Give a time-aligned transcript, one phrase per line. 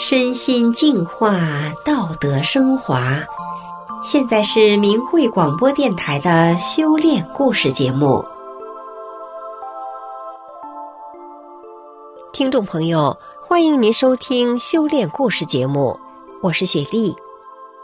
[0.00, 1.40] 身心净化，
[1.84, 3.18] 道德升华。
[4.04, 8.24] 现在是明慧广播电台的修炼故事节目。
[12.32, 15.98] 听众朋友，欢迎您收听修炼故事节目，
[16.44, 17.12] 我是雪莉。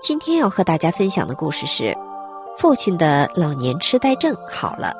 [0.00, 1.94] 今天要和大家分享的故事是：
[2.56, 4.94] 父亲的老年痴呆症好了。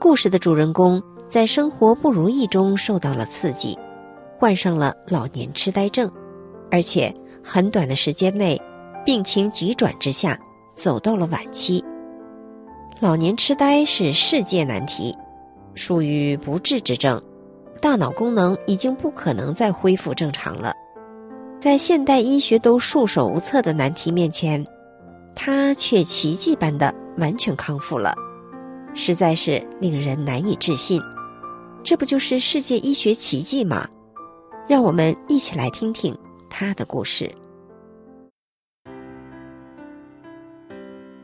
[0.00, 1.02] 故事的主人公。
[1.34, 3.76] 在生活不如意中受到了刺激，
[4.38, 6.08] 患上了老年痴呆症，
[6.70, 7.12] 而且
[7.42, 8.56] 很短的时间内，
[9.04, 10.38] 病情急转直下，
[10.76, 11.84] 走到了晚期。
[13.00, 15.12] 老年痴呆是世界难题，
[15.74, 17.20] 属于不治之症，
[17.80, 20.72] 大脑功能已经不可能再恢复正常了。
[21.60, 24.64] 在现代医学都束手无策的难题面前，
[25.34, 28.14] 他却奇迹般的完全康复了，
[28.94, 31.02] 实在是令人难以置信。
[31.84, 33.86] 这不就是世界医学奇迹吗？
[34.66, 36.16] 让我们一起来听听
[36.48, 37.30] 他的故事。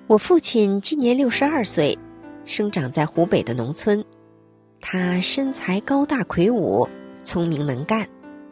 [0.07, 1.99] 我父亲今年六十二岁，
[2.45, 4.05] 生长在湖北的农村。
[4.83, 6.87] 他身材高大魁梧，
[7.25, 8.07] 聪明能干，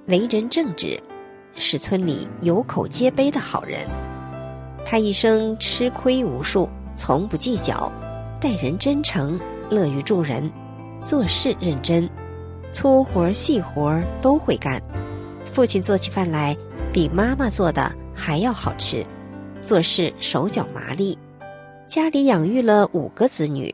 [0.06, 0.98] 为人正直，
[1.56, 3.86] 是村里有口皆碑的好人。
[4.82, 7.92] 他一生吃亏无数，从不计较，
[8.40, 10.50] 待人真诚，乐于助人。
[11.02, 12.08] 做事认真，
[12.70, 14.82] 粗活细活都会干。
[15.52, 16.56] 父亲做起饭来
[16.92, 19.04] 比妈妈做的还要好吃，
[19.60, 21.18] 做事手脚麻利。
[21.86, 23.72] 家里养育了五个子女，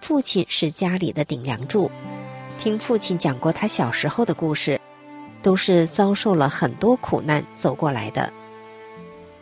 [0.00, 1.90] 父亲是家里的顶梁柱。
[2.58, 4.80] 听父亲讲过他小时候的故事，
[5.42, 8.32] 都是遭受了很多苦难走过来的。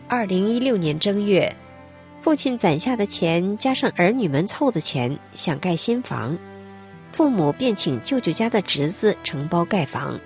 [0.09, 1.55] 二零一六年正月，
[2.21, 6.37] 父亲攒下的钱加上儿女们凑的钱，想盖新房。
[7.13, 10.19] 父母便请舅舅家的侄子承包盖房，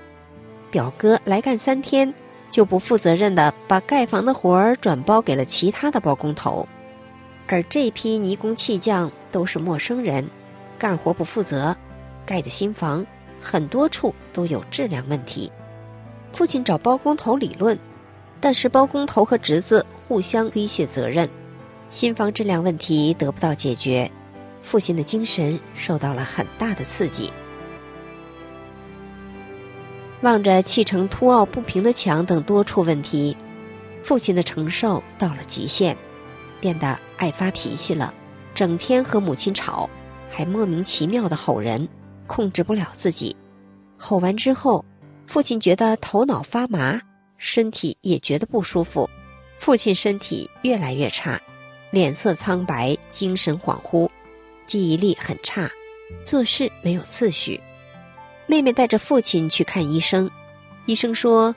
[0.70, 2.14] 表哥来干三天，
[2.48, 6.66] 就不负责任的把盖房的活儿转包给了其他的包工头，
[7.48, 10.30] 而这批泥工砌匠都是陌生人，
[10.78, 11.76] 干活不负责，
[12.24, 13.04] 盖的新房
[13.40, 15.50] 很多处都有质量问题。
[16.32, 17.76] 父亲找包工头理论，
[18.40, 21.28] 但是包工头和侄子互相推卸责任，
[21.88, 24.08] 新房质量问题得不到解决。
[24.66, 27.32] 父亲的精神受到了很大的刺激，
[30.22, 33.36] 望着砌成凸凹不平的墙等多处问题，
[34.02, 35.96] 父亲的承受到了极限，
[36.60, 38.12] 变得爱发脾气了，
[38.56, 39.88] 整天和母亲吵，
[40.28, 41.88] 还莫名其妙的吼人，
[42.26, 43.36] 控制不了自己。
[43.96, 44.84] 吼完之后，
[45.28, 47.00] 父亲觉得头脑发麻，
[47.38, 49.08] 身体也觉得不舒服，
[49.58, 51.40] 父亲身体越来越差，
[51.92, 54.10] 脸色苍白，精神恍惚。
[54.66, 55.70] 记忆力很差，
[56.24, 57.60] 做事没有次序。
[58.46, 60.30] 妹妹带着父亲去看医生，
[60.86, 61.54] 医生说，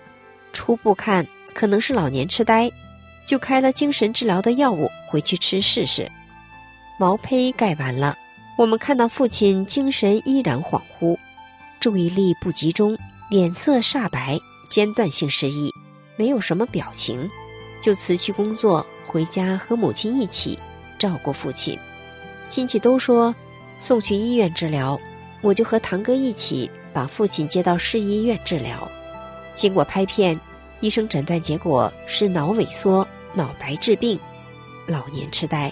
[0.54, 2.72] 初步看可能是老年痴呆，
[3.26, 6.10] 就开了精神治疗的药物回去吃试试。
[7.00, 8.16] 毛坯盖完了，
[8.58, 11.18] 我们看到父亲精神依然恍惚，
[11.80, 12.98] 注意力不集中，
[13.30, 14.40] 脸色煞白，
[14.70, 15.72] 间断性失忆，
[16.16, 17.30] 没有什么表情，
[17.82, 20.58] 就辞去工作，回家和母亲一起
[20.98, 21.80] 照顾父亲。
[22.50, 23.34] 亲戚都说
[23.78, 25.00] 送去医院治疗，
[25.42, 28.90] 我就和堂哥一起把父亲接到市医院治疗。
[29.54, 30.38] 经过拍片，
[30.80, 34.20] 医生诊断结果是脑萎缩、脑白质病、
[34.88, 35.72] 老年痴呆。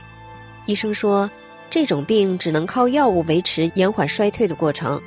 [0.68, 1.30] 医生说，
[1.70, 5.02] 这种病只能靠药物维持延缓衰退的过程。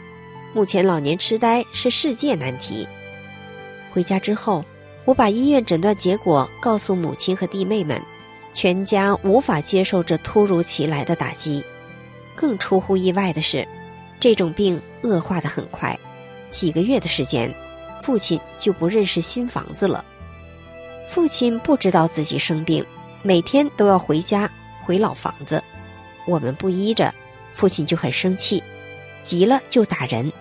[0.53, 2.87] 目前老年痴呆是世界难题。
[3.93, 4.65] 回家之后，
[5.05, 8.01] 我把医院诊断结果告诉母亲和弟妹们。
[8.53, 11.65] 全家无法接受这突如其来的打击，
[12.35, 13.67] 更出乎意外的是，
[14.19, 15.99] 这种病恶化得很快，
[16.51, 17.53] 几个月的时间，
[18.03, 20.05] 父亲就不认识新房子了。
[21.09, 22.85] 父亲不知道自己生病，
[23.23, 24.51] 每天都要回家
[24.85, 25.63] 回老房子。
[26.27, 27.13] 我们不依着，
[27.53, 28.63] 父亲就很生气，
[29.23, 30.33] 急了就打人，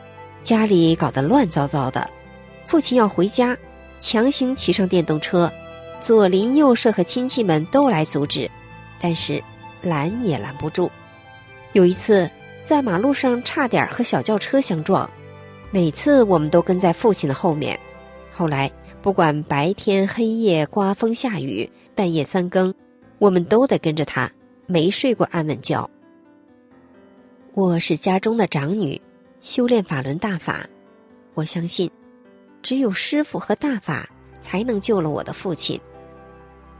[0.43, 2.09] 家里搞得乱糟糟的。
[2.65, 3.57] 父亲要回家，
[3.99, 5.51] 强行骑上电动车。
[6.01, 8.49] 左邻右舍和亲戚们都来阻止，
[8.99, 9.43] 但是
[9.81, 10.89] 拦也拦不住。
[11.73, 12.29] 有一次
[12.63, 15.09] 在马路上差点和小轿车相撞，
[15.71, 17.79] 每次我们都跟在父亲的后面。
[18.31, 22.73] 后来不管白天黑夜、刮风下雨、半夜三更，
[23.17, 24.31] 我们都得跟着他，
[24.65, 25.89] 没睡过安稳觉。
[27.53, 28.99] 我是家中的长女，
[29.41, 30.65] 修炼法轮大法，
[31.33, 31.89] 我相信
[32.61, 34.09] 只有师傅和大法
[34.41, 35.79] 才能救了我的父亲。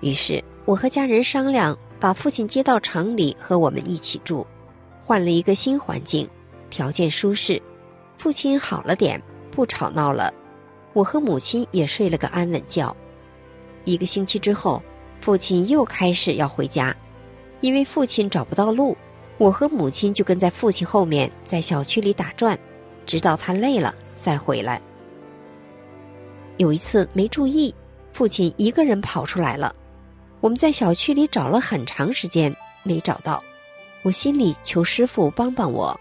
[0.02, 4.46] 于是，我和家人商量，把父亲接到城里和我们一起住，
[5.02, 6.28] 换了一个新环境，
[6.70, 7.62] 条件舒适。
[8.18, 10.34] 父亲好了点，不吵闹了，
[10.94, 12.96] 我和母亲也睡了个安稳觉。
[13.86, 14.82] 一个星期之后，
[15.22, 16.96] 父亲又开始要回家，
[17.62, 18.96] 因为父亲找不到路，
[19.38, 22.58] 我和母亲就跟在父亲后面，在小区里打转，
[23.06, 24.82] 直到他累了再回来。
[26.58, 27.74] 有一次没注意，
[28.12, 29.74] 父亲一个人跑出来了，
[30.42, 33.44] 我们在小区里找了很长时间没找到，
[34.04, 36.00] 我心里求师傅帮帮我，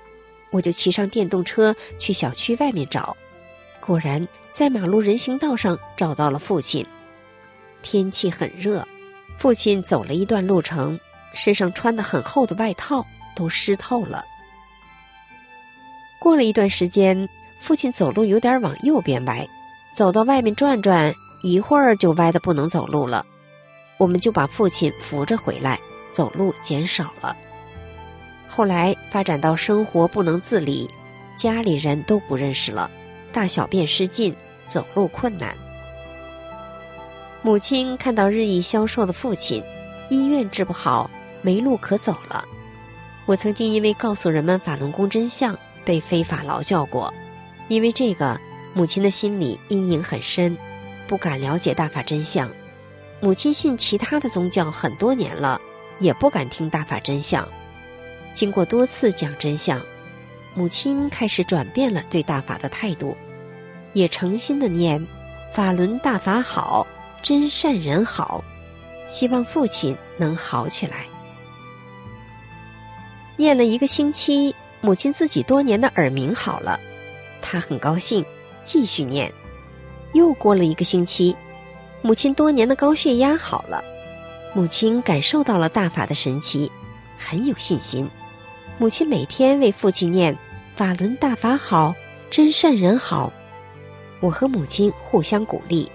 [0.50, 3.17] 我就骑上电动车去小区外面找，
[3.81, 6.87] 果然在马路人行道上找到了父亲。
[7.82, 8.87] 天气很热，
[9.37, 10.99] 父亲走了一段路程，
[11.35, 13.05] 身上穿的很厚的外套
[13.35, 14.25] 都湿透了。
[16.20, 17.29] 过了一段时间，
[17.61, 19.49] 父亲走路有点往右边歪，
[19.94, 21.12] 走到外面转转，
[21.43, 23.25] 一会儿就歪的不能走路了。
[23.99, 25.79] 我们就把父亲扶着回来，
[26.12, 27.37] 走路减少了。
[28.49, 30.89] 后来发展到生活不能自理，
[31.37, 32.91] 家里人都不认识了，
[33.31, 34.35] 大小便失禁，
[34.67, 35.55] 走路困难。
[37.43, 39.62] 母亲看到日益消瘦的父亲，
[40.09, 41.11] 医院治不好，
[41.43, 42.45] 没路可走了。
[43.27, 47.12] 我曾经因为告诉人们法轮功真相，被非法劳教过。
[47.69, 48.41] 因为这个，
[48.73, 50.56] 母亲的心里阴影很深，
[51.06, 52.50] 不敢了解大法真相。
[53.20, 55.61] 母亲信其他的宗教很多年了，
[55.99, 57.47] 也不敢听大法真相。
[58.32, 59.81] 经过多次讲真相，
[60.55, 63.17] 母亲开始转变了对大法的态度，
[63.93, 65.05] 也诚心的念
[65.53, 66.87] 法轮大法好。
[67.20, 68.44] 真善人好，
[69.09, 71.05] 希望父亲能好起来。
[73.37, 76.79] 念了一个星期，母亲自己多年的耳鸣好了，
[77.43, 78.25] 她很高兴，
[78.62, 79.32] 继续念。
[80.12, 81.37] 又过了一个星期，
[82.00, 83.83] 母亲多年的高血压好了，
[84.55, 86.71] 母亲感受到了大法的神奇，
[87.19, 88.09] 很有信心。
[88.79, 90.37] 母亲每天为父亲念
[90.77, 91.95] “法轮大法好，
[92.31, 93.33] 真善人好”，
[94.21, 95.91] 我和母亲互相鼓励。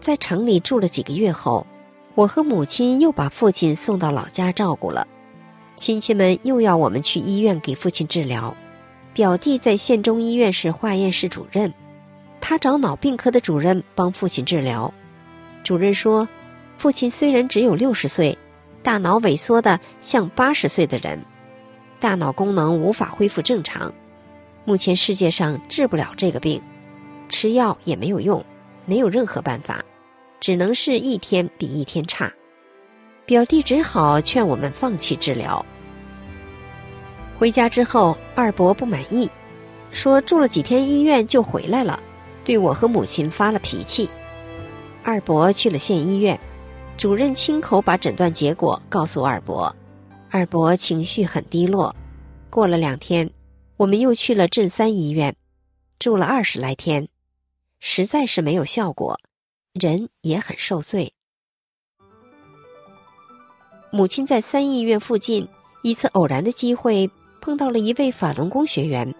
[0.00, 1.66] 在城里住了几个月后，
[2.14, 5.06] 我和母亲又把父亲送到老家照顾了。
[5.76, 8.54] 亲戚们又要我们去医院给父亲治疗。
[9.12, 11.72] 表弟在县中医院是化验室主任，
[12.46, 14.92] 他找脑病科的主任帮父亲治疗。
[15.62, 16.28] 主任说，
[16.76, 18.36] 父亲虽然只有六十岁，
[18.82, 21.24] 大脑萎缩的像八十岁的人，
[21.98, 23.90] 大脑功能无法恢复正常。
[24.66, 26.60] 目前世界上治不了这个病，
[27.30, 28.44] 吃药也没有用，
[28.84, 29.82] 没有任何办法。
[30.38, 32.30] 只能是一天比一天差，
[33.24, 35.64] 表弟只好劝我们放弃治疗。
[37.38, 39.30] 回家之后，二伯不满意，
[39.92, 41.98] 说住了几天医院就回来了，
[42.44, 44.08] 对我和母亲发了脾气。
[45.02, 46.38] 二伯去了县医院，
[46.96, 49.74] 主任亲口把诊断结果告诉二伯，
[50.30, 51.94] 二伯情绪很低落。
[52.50, 53.28] 过了两天，
[53.76, 55.34] 我们又去了镇三医院，
[55.98, 57.08] 住了二十来天，
[57.80, 59.18] 实在是没有效果。
[59.72, 61.12] 人也很受罪。
[63.90, 65.48] 母亲在三医院附近
[65.82, 69.12] 一次偶然的机会碰到了一位法轮功学员，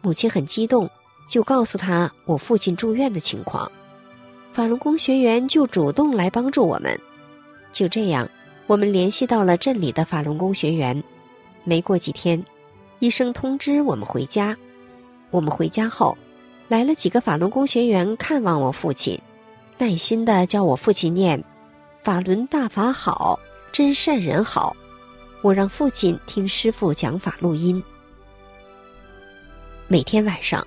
[0.00, 0.88] 母亲很激动，
[1.30, 3.70] 就告诉他我父亲住院的情况。
[4.52, 7.00] 法轮功学员就主动来帮助我们。
[7.72, 8.28] 就这样，
[8.66, 11.00] 我们联系到了镇里的法轮功学员。
[11.62, 12.44] 没过几天，
[12.98, 14.56] 医生通知我们回家。
[15.30, 16.18] 我们回家后，
[16.66, 19.16] 来了几个法轮功学员看望我父亲。
[19.78, 21.42] 耐心的教我父亲念
[22.02, 23.38] “法轮大法好，
[23.70, 24.76] 真善人好”。
[25.42, 27.80] 我让父亲听师傅讲法录音。
[29.86, 30.66] 每天晚上，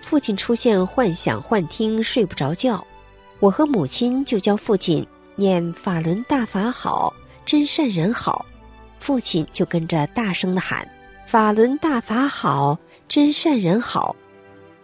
[0.00, 2.84] 父亲出现幻想、幻听，睡不着觉，
[3.40, 7.12] 我和母亲就教父亲念“法轮大法好，
[7.44, 8.44] 真善人好”，
[9.00, 10.88] 父亲就跟着大声的喊
[11.26, 14.16] “法轮大法好，真善人好”。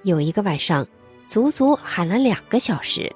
[0.05, 0.87] 有一个晚上，
[1.27, 3.11] 足足喊了两个小时。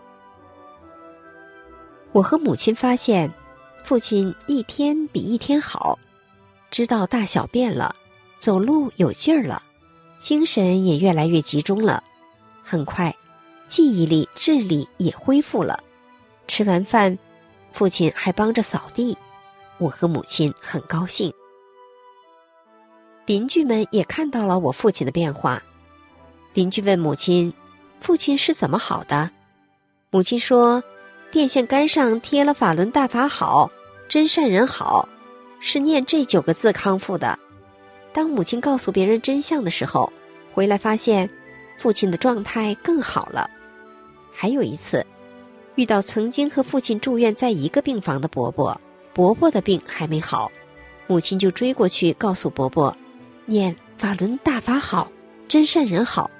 [2.12, 3.30] 我和母亲发现，
[3.84, 5.98] 父亲一天比一天好，
[6.70, 7.94] 知道大小便了，
[8.38, 9.62] 走路有劲儿了，
[10.18, 12.02] 精神也越来越集中了。
[12.62, 13.14] 很快，
[13.66, 15.78] 记忆力、智力也恢复了。
[16.46, 17.18] 吃完饭，
[17.72, 19.16] 父亲还帮着扫地，
[19.78, 21.32] 我和母亲很高兴。
[23.26, 25.62] 邻居们也看到了我父亲的变化。
[26.54, 27.52] 邻居问母亲
[28.00, 29.30] ：“父亲是怎么好的？”
[30.10, 30.82] 母亲说。
[31.30, 33.70] 电线杆上贴了“法轮大法好，
[34.08, 35.06] 真善人好”，
[35.60, 37.38] 是念这九个字康复的。
[38.12, 40.12] 当母亲告诉别人真相的时候，
[40.52, 41.28] 回来发现
[41.76, 43.48] 父亲的状态更好了。
[44.32, 45.06] 还有一次，
[45.74, 48.80] 遇到曾经和父亲住院在一个病房的伯伯，
[49.12, 50.50] 伯伯的病还没好，
[51.06, 52.96] 母亲就追过去告诉伯伯，
[53.46, 55.10] 念“法轮大法好，
[55.48, 56.30] 真善人好”，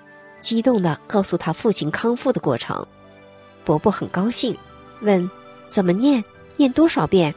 [0.40, 2.87] 激动地告诉他父亲康复的过程。
[3.64, 4.56] 伯伯很高兴，
[5.00, 5.30] 问
[5.66, 6.25] ：“怎么念？
[6.56, 7.34] 念多少遍？”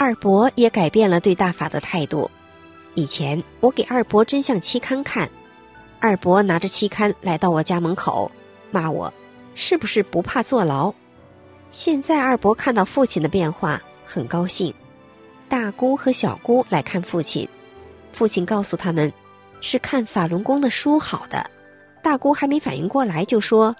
[0.00, 2.30] 二伯也改变了对大法的态度。
[2.94, 5.28] 以前我给二伯真相期刊看，
[5.98, 8.30] 二伯拿着期刊来到我家门口，
[8.70, 9.12] 骂我
[9.56, 10.94] 是不是不怕坐牢。
[11.72, 14.72] 现在二伯看到父亲的变化，很高兴。
[15.48, 17.48] 大姑和小姑来看父亲，
[18.12, 19.12] 父亲告诉他们，
[19.60, 21.44] 是看法轮功的书好的。
[22.04, 23.74] 大姑还没反应过来，就说。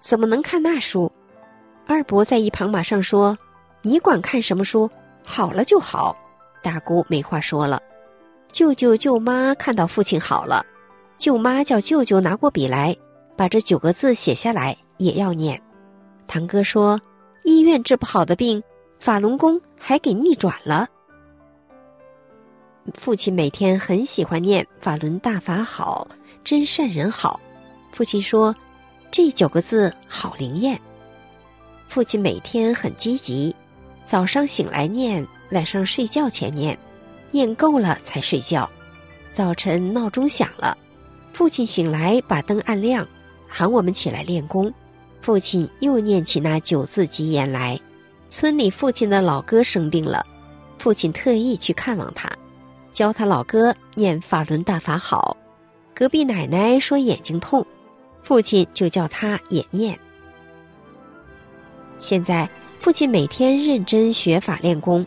[0.00, 1.10] 怎么能看那书？
[1.86, 3.38] 二伯在一旁马上说
[3.82, 4.90] ：“你管看什么书，
[5.24, 6.16] 好了就好。”
[6.62, 7.80] 大姑没话说了。
[8.52, 10.64] 舅舅舅妈看到父亲好了，
[11.18, 12.96] 舅妈叫舅舅拿过笔来，
[13.36, 15.60] 把这九个字写下来，也要念。
[16.26, 17.00] 堂哥说
[17.44, 18.62] ：“医院治不好的病，
[19.00, 20.86] 法轮功还给逆转了。”
[22.94, 26.06] 父亲每天很喜欢念“法轮大法好，
[26.44, 27.40] 真善人好”。
[27.92, 28.54] 父亲说。
[29.14, 30.80] 这九个字好灵验。
[31.86, 33.54] 父亲每天很积极，
[34.04, 36.78] 早上醒来念，晚上睡觉前念，
[37.30, 38.68] 念够了才睡觉。
[39.30, 40.76] 早晨闹钟响了，
[41.32, 43.06] 父亲醒来把灯按亮，
[43.48, 44.72] 喊我们起来练功。
[45.20, 47.80] 父亲又念起那九字吉言来。
[48.28, 50.26] 村里父亲的老哥生病了，
[50.78, 52.30] 父亲特意去看望他，
[52.92, 55.36] 教他老哥念法轮大法好。
[55.94, 57.64] 隔壁奶奶说眼睛痛。
[58.22, 59.98] 父亲就叫他也念。
[61.98, 62.48] 现在
[62.82, 65.06] 父亲每天认真学法练功，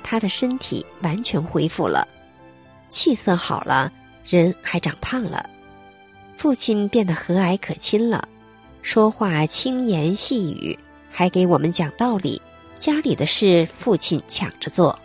[0.00, 2.06] 他的身体完全恢复了，
[2.88, 3.92] 气色好了，
[4.24, 5.50] 人还长胖了。
[6.36, 8.28] 父亲变得和蔼可亲了，
[8.80, 10.78] 说话轻言细语，
[11.10, 12.40] 还给我们讲道理。
[12.78, 14.96] 家里的事父亲抢着做，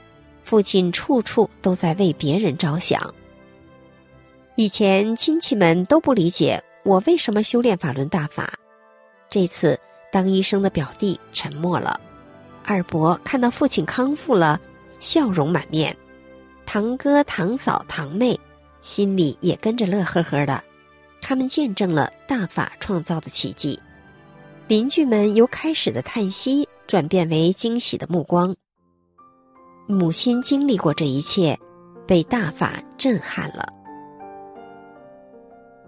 [0.43, 3.12] 父亲处处都在为别人着想。
[4.57, 6.63] 以前亲戚们都不理解。
[6.83, 8.53] 我为什么修炼法轮大法？
[9.27, 9.79] 这次
[10.15, 12.00] 当医生的表弟沉默了。
[12.63, 14.57] 二伯看到父亲康复了，
[14.98, 15.93] 笑容满面。
[16.65, 18.39] 堂哥、堂嫂、堂妹
[18.79, 20.63] 心里也跟着乐呵呵的。
[21.19, 23.77] 他们见证了大法创造的奇迹。
[24.69, 28.55] 邻居们由开始的叹息转变为惊喜的目光。
[29.86, 31.60] 母亲经历过这一切，
[32.07, 33.67] 被大法震撼了。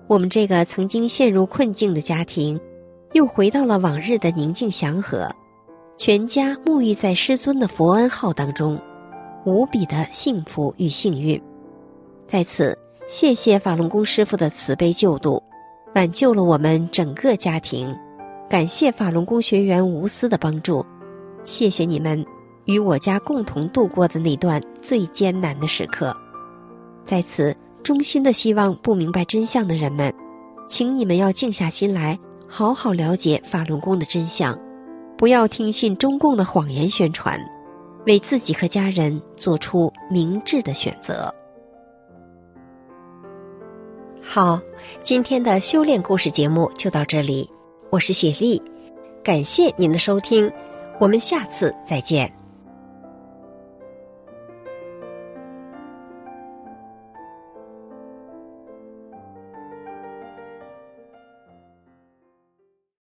[0.08, 2.60] 我们这个曾经陷入困境的家庭，
[3.14, 5.30] 又回到了往日的宁静祥和，
[5.98, 8.80] 全家沐浴在师尊的佛恩浩当中，
[9.46, 11.42] 无比的幸福与幸运。
[12.28, 15.42] 在此，谢谢法轮功师傅的慈悲救度，
[15.96, 17.96] 挽救了我们整个家庭。
[18.50, 20.86] 感谢法轮功学员无私的帮助，
[21.44, 22.26] 谢谢你们
[22.66, 26.16] 与我家共同度过的那段最艰难的时刻。
[27.04, 27.56] 在此。
[27.84, 30.14] 衷心的希望不明白真相的人们，
[30.68, 34.58] 请你们要静下心来，好好了解法轮功的真相，
[35.18, 37.40] 不要听信中共的谎言宣传，
[38.06, 41.34] 为自己和家人做出明智的选择。
[44.22, 44.60] 好，
[45.02, 47.50] 今天的修炼故事节目就到这里，
[47.90, 48.62] 我是雪莉，
[49.24, 50.52] 感谢您的收听，
[51.00, 52.37] 我们下次再见。